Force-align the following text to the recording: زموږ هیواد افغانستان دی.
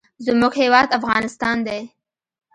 زموږ 0.25 0.53
هیواد 0.61 0.87
افغانستان 0.99 1.57
دی. 1.67 1.81